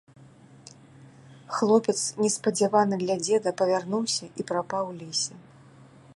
[1.57, 5.33] Хлопец неспадзявана для дзеда павярнуўся і прапаў у лесе.